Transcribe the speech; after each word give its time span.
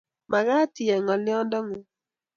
Magaat 0.31 0.73
iyai 0.81 1.01
ngolyongung 1.05 1.85